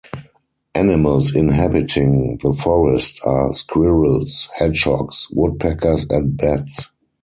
[0.73, 6.89] Animals inhabiting the forest are squirrels, hedgehogs, woodpeckers and bats.